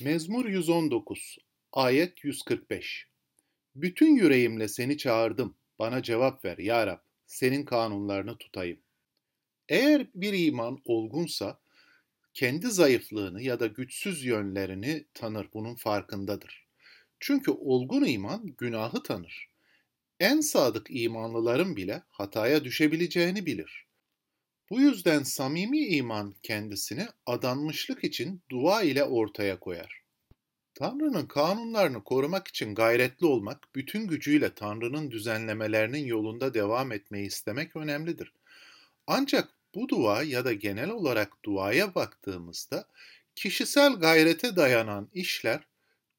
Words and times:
Mezmur 0.00 0.46
119 0.46 1.38
Ayet 1.72 2.24
145 2.24 3.06
Bütün 3.74 4.16
yüreğimle 4.16 4.68
seni 4.68 4.98
çağırdım, 4.98 5.56
bana 5.78 6.02
cevap 6.02 6.44
ver 6.44 6.58
ya 6.58 6.86
Rab, 6.86 6.98
senin 7.26 7.64
kanunlarını 7.64 8.38
tutayım. 8.38 8.80
Eğer 9.68 10.06
bir 10.14 10.46
iman 10.46 10.82
olgunsa, 10.84 11.60
kendi 12.34 12.66
zayıflığını 12.66 13.42
ya 13.42 13.60
da 13.60 13.66
güçsüz 13.66 14.24
yönlerini 14.24 15.04
tanır, 15.14 15.48
bunun 15.54 15.74
farkındadır. 15.74 16.66
Çünkü 17.20 17.50
olgun 17.50 18.04
iman 18.04 18.46
günahı 18.46 19.02
tanır. 19.02 19.48
En 20.20 20.40
sadık 20.40 20.86
imanlıların 20.90 21.76
bile 21.76 22.02
hataya 22.10 22.64
düşebileceğini 22.64 23.46
bilir. 23.46 23.87
Bu 24.70 24.80
yüzden 24.80 25.22
samimi 25.22 25.86
iman 25.86 26.34
kendisini 26.42 27.06
adanmışlık 27.26 28.04
için 28.04 28.42
dua 28.50 28.82
ile 28.82 29.04
ortaya 29.04 29.60
koyar. 29.60 30.02
Tanrı'nın 30.74 31.26
kanunlarını 31.26 32.04
korumak 32.04 32.48
için 32.48 32.74
gayretli 32.74 33.26
olmak, 33.26 33.74
bütün 33.74 34.06
gücüyle 34.06 34.54
Tanrı'nın 34.54 35.10
düzenlemelerinin 35.10 36.06
yolunda 36.06 36.54
devam 36.54 36.92
etmeyi 36.92 37.26
istemek 37.26 37.76
önemlidir. 37.76 38.32
Ancak 39.06 39.48
bu 39.74 39.88
dua 39.88 40.22
ya 40.22 40.44
da 40.44 40.52
genel 40.52 40.90
olarak 40.90 41.44
duaya 41.44 41.94
baktığımızda 41.94 42.88
kişisel 43.34 43.92
gayrete 43.92 44.56
dayanan 44.56 45.08
işler 45.12 45.60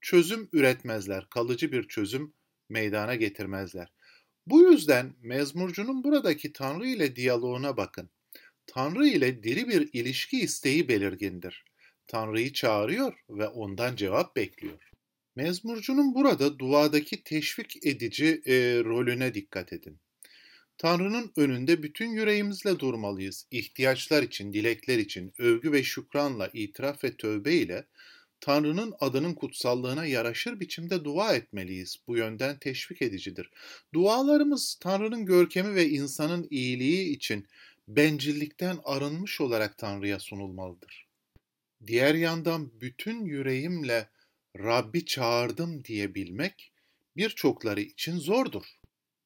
çözüm 0.02 0.50
üretmezler, 0.54 1.30
kalıcı 1.30 1.72
bir 1.72 1.88
çözüm 1.88 2.34
meydana 2.70 3.16
getirmezler. 3.16 3.92
Bu 4.48 4.62
yüzden 4.62 5.14
mezmurcunun 5.22 6.04
buradaki 6.04 6.54
Tanrı 6.54 6.88
ile 6.88 7.16
diyaloğuna 7.16 7.78
bakın. 7.78 8.10
Tanrı 8.72 9.08
ile 9.08 9.44
diri 9.44 9.68
bir 9.68 9.90
ilişki 9.94 10.40
isteği 10.40 10.88
belirgindir. 10.88 11.66
Tanrı'yı 12.08 12.54
çağırıyor 12.54 13.14
ve 13.30 13.48
ondan 13.48 13.96
cevap 13.96 14.36
bekliyor. 14.36 14.92
Mezmurcunun 15.36 16.16
burada 16.16 16.60
duadaki 16.60 17.24
teşvik 17.24 17.86
edici 17.86 18.42
e, 18.46 18.54
rolüne 18.84 19.34
dikkat 19.34 19.74
edin. 19.74 20.00
Tanrı'nın 20.78 21.32
önünde 21.36 21.84
bütün 21.84 22.10
yüreğimizle 22.10 22.80
durmalıyız. 22.80 23.48
İhtiyaçlar 23.52 24.24
için, 24.24 24.54
dilekler 24.54 24.98
için, 24.98 25.34
övgü 25.40 25.72
ve 25.72 25.84
şükranla, 25.84 26.50
itiraf 26.54 27.04
ve 27.04 27.18
tövbe 27.18 27.54
ile 27.54 27.86
Tanrı'nın 28.42 28.94
adının 29.00 29.34
kutsallığına 29.34 30.06
yaraşır 30.06 30.60
biçimde 30.60 31.04
dua 31.04 31.36
etmeliyiz. 31.36 31.98
Bu 32.08 32.18
yönden 32.18 32.60
teşvik 32.60 33.02
edicidir. 33.02 33.50
Dualarımız 33.94 34.78
Tanrı'nın 34.82 35.26
görkemi 35.26 35.76
ve 35.76 35.90
insanın 35.90 36.48
iyiliği 36.50 37.16
için 37.16 37.48
bencillikten 37.90 38.80
arınmış 38.84 39.42
olarak 39.42 39.78
Tanrı'ya 39.78 40.20
sunulmalıdır. 40.20 41.08
Diğer 41.88 42.16
yandan 42.16 42.82
bütün 42.82 43.26
yüreğimle 43.26 44.10
Rabbi 44.58 45.06
çağırdım 45.06 45.84
diyebilmek 45.84 46.72
birçokları 47.18 47.82
için 47.82 48.18
zordur. 48.18 48.66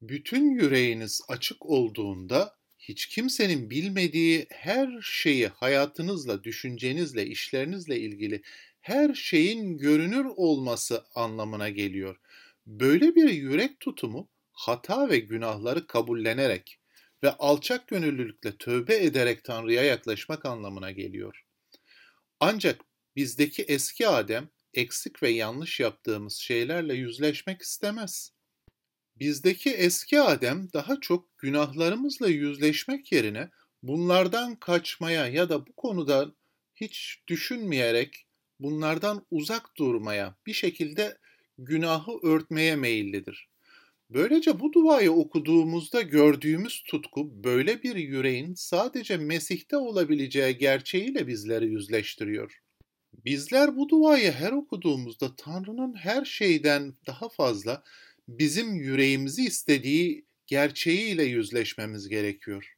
Bütün 0.01 0.49
yüreğiniz 0.49 1.21
açık 1.27 1.65
olduğunda 1.65 2.55
hiç 2.79 3.05
kimsenin 3.05 3.69
bilmediği 3.69 4.47
her 4.49 5.01
şeyi 5.01 5.47
hayatınızla, 5.47 6.43
düşüncenizle, 6.43 7.25
işlerinizle 7.25 7.99
ilgili 7.99 8.41
her 8.81 9.13
şeyin 9.13 9.77
görünür 9.77 10.25
olması 10.25 11.05
anlamına 11.15 11.69
geliyor. 11.69 12.19
Böyle 12.65 13.15
bir 13.15 13.29
yürek 13.29 13.79
tutumu 13.79 14.29
hata 14.51 15.09
ve 15.09 15.19
günahları 15.19 15.87
kabullenerek 15.87 16.79
ve 17.23 17.31
alçak 17.31 17.87
gönüllülükle 17.87 18.57
tövbe 18.57 18.95
ederek 18.95 19.43
Tanrı'ya 19.43 19.83
yaklaşmak 19.83 20.45
anlamına 20.45 20.91
geliyor. 20.91 21.45
Ancak 22.39 22.81
bizdeki 23.15 23.63
eski 23.63 24.07
Adem 24.07 24.49
eksik 24.73 25.23
ve 25.23 25.29
yanlış 25.29 25.79
yaptığımız 25.79 26.35
şeylerle 26.35 26.93
yüzleşmek 26.95 27.61
istemez. 27.61 28.33
Bizdeki 29.15 29.69
eski 29.69 30.21
Adem 30.21 30.73
daha 30.73 30.99
çok 30.99 31.37
günahlarımızla 31.37 32.27
yüzleşmek 32.27 33.11
yerine 33.11 33.49
bunlardan 33.83 34.55
kaçmaya 34.55 35.27
ya 35.27 35.49
da 35.49 35.67
bu 35.67 35.73
konuda 35.73 36.35
hiç 36.75 37.19
düşünmeyerek 37.27 38.27
bunlardan 38.59 39.25
uzak 39.31 39.77
durmaya, 39.77 40.35
bir 40.45 40.53
şekilde 40.53 41.17
günahı 41.57 42.11
örtmeye 42.23 42.75
meyillidir. 42.75 43.52
Böylece 44.13 44.59
bu 44.59 44.73
duayı 44.73 45.11
okuduğumuzda 45.11 46.01
gördüğümüz 46.01 46.83
tutku 46.83 47.43
böyle 47.43 47.83
bir 47.83 47.95
yüreğin 47.95 48.53
sadece 48.53 49.17
Mesih'te 49.17 49.77
olabileceği 49.77 50.57
gerçeğiyle 50.57 51.27
bizleri 51.27 51.67
yüzleştiriyor. 51.67 52.61
Bizler 53.25 53.77
bu 53.77 53.89
duayı 53.89 54.31
her 54.31 54.51
okuduğumuzda 54.51 55.35
Tanrı'nın 55.35 55.93
her 55.95 56.25
şeyden 56.25 56.93
daha 57.07 57.29
fazla 57.29 57.83
bizim 58.27 58.75
yüreğimizi 58.75 59.45
istediği 59.45 60.25
gerçeğiyle 60.47 61.23
yüzleşmemiz 61.23 62.09
gerekiyor. 62.09 62.73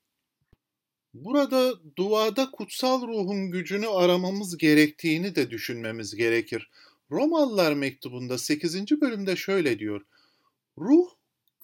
Burada 1.14 1.74
duada 1.98 2.52
kutsal 2.52 3.08
ruhun 3.08 3.52
gücünü 3.52 3.88
aramamız 3.88 4.58
gerektiğini 4.58 5.36
de 5.36 5.52
düşünmemiz 5.52 6.16
gerekir. 6.16 6.70
Romalılar 7.12 7.74
mektubunda 7.74 8.38
8. 8.38 9.02
bölümde 9.02 9.36
şöyle 9.36 9.80
diyor. 9.80 10.02
Ruh 10.78 11.15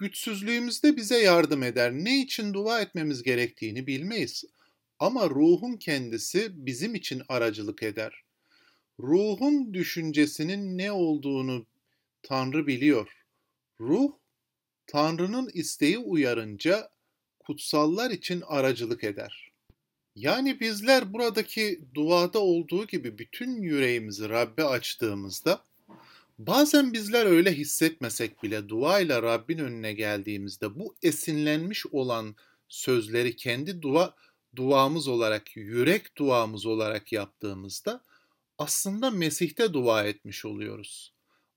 güçsüzlüğümüzde 0.01 0.95
bize 0.95 1.17
yardım 1.17 1.63
eder. 1.63 1.91
Ne 1.91 2.22
için 2.22 2.53
dua 2.53 2.81
etmemiz 2.81 3.23
gerektiğini 3.23 3.88
bilmeyiz. 3.88 4.44
Ama 5.00 5.29
ruhun 5.29 5.78
kendisi 5.78 6.66
bizim 6.66 6.95
için 6.95 7.22
aracılık 7.29 7.84
eder. 7.84 8.23
Ruhun 9.00 9.73
düşüncesinin 9.73 10.78
ne 10.78 10.91
olduğunu 10.91 11.66
Tanrı 12.23 12.67
biliyor. 12.67 13.12
Ruh, 13.79 14.12
Tanrı'nın 14.88 15.50
isteği 15.53 15.97
uyarınca 15.97 16.89
kutsallar 17.39 18.12
için 18.12 18.44
aracılık 18.47 19.03
eder. 19.03 19.51
Yani 20.16 20.59
bizler 20.59 21.13
buradaki 21.13 21.81
duada 21.94 22.39
olduğu 22.39 22.88
gibi 22.88 23.18
bütün 23.18 23.62
yüreğimizi 23.62 24.29
Rabbe 24.29 24.63
açtığımızda 24.63 25.66
bazen 26.47 26.94
bizler 26.94 27.25
öyle 27.25 27.53
hissetmesek 27.53 28.44
bile 28.44 28.69
dua 28.69 29.00
ile 29.00 29.22
Rabbin 29.22 29.57
önüne 29.57 29.94
geldiğimizde 29.94 30.75
bu 30.79 30.96
esinlenmiş 31.02 31.85
olan 31.85 32.35
sözleri 32.68 33.35
kendi 33.35 33.81
dua 33.81 34.16
duamız 34.56 35.07
olarak, 35.07 35.56
yürek 35.56 36.18
duamız 36.18 36.66
olarak 36.66 37.12
yaptığımızda 37.12 38.03
aslında 38.57 39.12
Mesih'te 39.12 39.74
dua 39.74 40.03
etmiş 40.03 40.46
oluyoruz. 40.46 41.13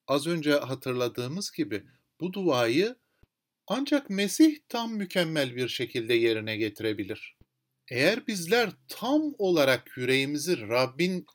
Az 0.07 0.27
önce 0.27 0.53
hatırladığımız 0.53 1.53
gibi 1.53 1.85
bu 2.21 2.33
duayı 2.33 2.97
ancak 3.67 4.11
Mesih 4.11 4.57
tam 4.69 4.95
mükemmel 4.95 5.57
bir 5.57 5.69
şekilde 5.69 6.15
yerine 6.15 6.57
getirebilir. 6.57 7.37
Eğer 7.91 8.27
bizler 8.27 8.71
tam 8.89 9.23
olarak 9.39 9.97
yüreğimizi 9.97 10.69
Rabbin 10.69 11.27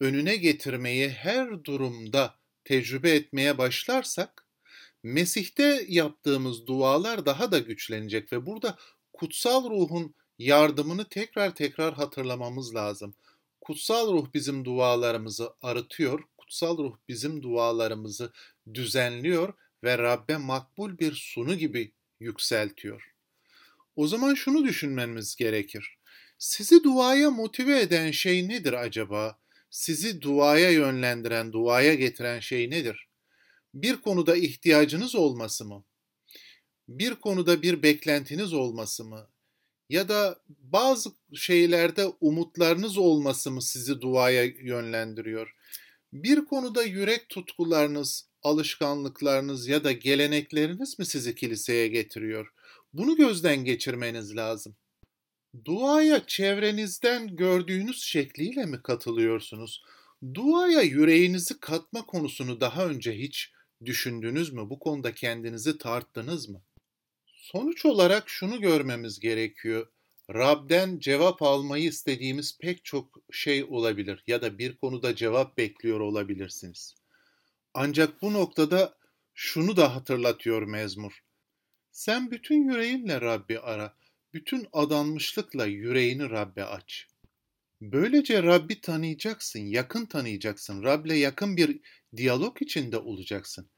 önüne 0.00 0.36
getirmeyi 0.36 1.08
her 1.08 1.64
durumda 1.64 2.37
tecrübe 2.68 3.10
etmeye 3.10 3.58
başlarsak, 3.58 4.46
Mesih'te 5.02 5.84
yaptığımız 5.88 6.66
dualar 6.66 7.26
daha 7.26 7.52
da 7.52 7.58
güçlenecek 7.58 8.32
ve 8.32 8.46
burada 8.46 8.78
kutsal 9.12 9.70
ruhun 9.70 10.14
yardımını 10.38 11.08
tekrar 11.08 11.54
tekrar 11.54 11.94
hatırlamamız 11.94 12.74
lazım. 12.74 13.14
Kutsal 13.60 14.12
ruh 14.12 14.26
bizim 14.34 14.64
dualarımızı 14.64 15.50
arıtıyor, 15.62 16.22
kutsal 16.38 16.78
ruh 16.78 16.96
bizim 17.08 17.42
dualarımızı 17.42 18.32
düzenliyor 18.74 19.54
ve 19.84 19.98
Rabbe 19.98 20.36
makbul 20.36 20.98
bir 20.98 21.12
sunu 21.14 21.54
gibi 21.54 21.92
yükseltiyor. 22.20 23.14
O 23.96 24.06
zaman 24.06 24.34
şunu 24.34 24.64
düşünmemiz 24.64 25.36
gerekir. 25.36 25.98
Sizi 26.38 26.84
duaya 26.84 27.30
motive 27.30 27.80
eden 27.80 28.10
şey 28.10 28.48
nedir 28.48 28.72
acaba? 28.72 29.38
Sizi 29.70 30.22
duaya 30.22 30.70
yönlendiren, 30.70 31.52
duaya 31.52 31.94
getiren 31.94 32.40
şey 32.40 32.70
nedir? 32.70 33.08
Bir 33.74 33.96
konuda 33.96 34.36
ihtiyacınız 34.36 35.14
olması 35.14 35.64
mı? 35.64 35.84
Bir 36.88 37.14
konuda 37.14 37.62
bir 37.62 37.82
beklentiniz 37.82 38.52
olması 38.52 39.04
mı? 39.04 39.28
Ya 39.88 40.08
da 40.08 40.40
bazı 40.48 41.10
şeylerde 41.34 42.06
umutlarınız 42.20 42.98
olması 42.98 43.50
mı 43.50 43.62
sizi 43.62 44.00
duaya 44.00 44.44
yönlendiriyor? 44.44 45.54
Bir 46.12 46.44
konuda 46.44 46.82
yürek 46.82 47.28
tutkularınız, 47.28 48.28
alışkanlıklarınız 48.42 49.68
ya 49.68 49.84
da 49.84 49.92
gelenekleriniz 49.92 50.98
mi 50.98 51.06
sizi 51.06 51.34
kiliseye 51.34 51.88
getiriyor? 51.88 52.52
Bunu 52.92 53.16
gözden 53.16 53.64
geçirmeniz 53.64 54.36
lazım. 54.36 54.76
Duaya 55.64 56.26
çevrenizden 56.26 57.36
gördüğünüz 57.36 58.02
şekliyle 58.02 58.66
mi 58.66 58.82
katılıyorsunuz? 58.82 59.82
Duaya 60.34 60.80
yüreğinizi 60.80 61.60
katma 61.60 62.06
konusunu 62.06 62.60
daha 62.60 62.86
önce 62.86 63.18
hiç 63.18 63.52
düşündünüz 63.84 64.52
mü? 64.52 64.70
Bu 64.70 64.78
konuda 64.78 65.14
kendinizi 65.14 65.78
tarttınız 65.78 66.48
mı? 66.48 66.62
Sonuç 67.26 67.86
olarak 67.86 68.28
şunu 68.28 68.60
görmemiz 68.60 69.20
gerekiyor. 69.20 69.86
Rab'den 70.34 70.98
cevap 70.98 71.42
almayı 71.42 71.84
istediğimiz 71.84 72.58
pek 72.58 72.84
çok 72.84 73.20
şey 73.32 73.64
olabilir 73.64 74.24
ya 74.26 74.42
da 74.42 74.58
bir 74.58 74.76
konuda 74.76 75.16
cevap 75.16 75.56
bekliyor 75.58 76.00
olabilirsiniz. 76.00 76.94
Ancak 77.74 78.22
bu 78.22 78.32
noktada 78.32 78.98
şunu 79.34 79.76
da 79.76 79.94
hatırlatıyor 79.96 80.62
mezmur. 80.62 81.22
Sen 81.92 82.30
bütün 82.30 82.70
yüreğinle 82.70 83.20
Rabbi 83.20 83.60
ara, 83.60 83.94
bütün 84.34 84.66
adanmışlıkla 84.72 85.66
yüreğini 85.66 86.30
Rabbe 86.30 86.64
aç. 86.64 87.06
Böylece 87.80 88.42
Rabbi 88.42 88.80
tanıyacaksın, 88.80 89.60
yakın 89.60 90.06
tanıyacaksın. 90.06 90.82
Rab'le 90.82 91.14
yakın 91.14 91.56
bir 91.56 91.80
diyalog 92.16 92.62
içinde 92.62 92.98
olacaksın. 92.98 93.70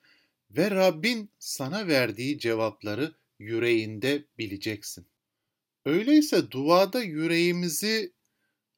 Ve 0.50 0.70
Rabbin 0.70 1.30
sana 1.38 1.86
verdiği 1.86 2.38
cevapları 2.38 3.14
yüreğinde 3.38 4.24
bileceksin. 4.38 5.06
Öyleyse 5.84 6.50
duada 6.50 7.02
yüreğimizi 7.02 8.12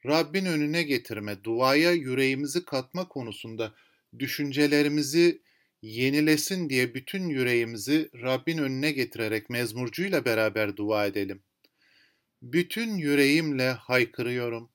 Rabbin 0.06 0.44
önüne 0.44 0.82
getirme, 0.82 1.44
duaya 1.44 1.92
yüreğimizi 1.92 2.64
katma 2.64 3.08
konusunda 3.08 3.74
düşüncelerimizi 4.18 5.42
yenilesin 5.82 6.68
diye 6.68 6.94
bütün 6.94 7.28
yüreğimizi 7.28 8.10
Rabbin 8.14 8.58
önüne 8.58 8.92
getirerek 8.92 9.50
mezmurcuyla 9.50 10.24
beraber 10.24 10.76
dua 10.76 11.06
edelim. 11.06 11.42
Bütün 12.42 12.94
yüreğimle 12.98 13.70
haykırıyorum. 13.70 14.72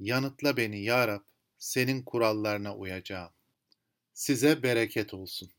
Yanıtla 0.00 0.56
beni 0.56 0.84
ya 0.84 1.08
Rab, 1.08 1.22
senin 1.58 2.02
kurallarına 2.02 2.76
uyacağım. 2.76 3.32
Size 4.14 4.62
bereket 4.62 5.14
olsun. 5.14 5.50